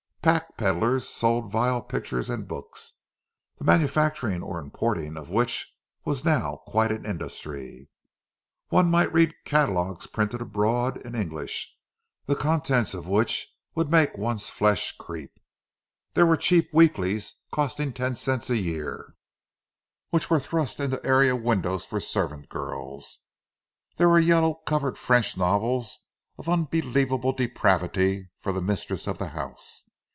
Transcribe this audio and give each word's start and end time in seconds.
Pack 0.23 0.55
pedlers 0.55 1.09
sold 1.09 1.49
vile 1.51 1.81
pictures 1.81 2.29
and 2.29 2.47
books—the 2.47 3.63
manufacturing 3.63 4.43
or 4.43 4.59
importing 4.59 5.17
of 5.17 5.31
which 5.31 5.73
was 6.05 6.23
now 6.23 6.57
quite 6.67 6.91
an 6.91 7.07
industry; 7.07 7.89
one 8.69 8.85
might 8.85 9.11
read 9.11 9.33
catalogues 9.45 10.05
printed 10.05 10.39
abroad 10.39 10.97
in 10.97 11.15
English, 11.15 11.75
the 12.27 12.35
contents 12.35 12.93
of 12.93 13.07
which 13.07 13.47
would 13.73 13.89
make 13.89 14.15
one's 14.15 14.47
flesh 14.47 14.95
creep. 14.95 15.31
There 16.13 16.27
were 16.27 16.37
cheap 16.37 16.69
weeklies, 16.71 17.33
costing 17.51 17.91
ten 17.91 18.15
cents 18.15 18.51
a 18.51 18.57
year, 18.57 19.15
which 20.11 20.29
were 20.29 20.39
thrust 20.39 20.79
into 20.79 21.03
area 21.03 21.35
windows 21.35 21.83
for 21.83 21.99
servant 21.99 22.47
girls; 22.47 23.21
there 23.97 24.07
were 24.09 24.19
yellow 24.19 24.53
covered 24.67 24.99
French 24.99 25.35
novels 25.35 25.97
of 26.37 26.47
unbelievable 26.47 27.33
depravity 27.33 28.29
for 28.37 28.53
the 28.53 28.61
mistress 28.61 29.07
of 29.07 29.17
the 29.17 29.29
house. 29.29 29.85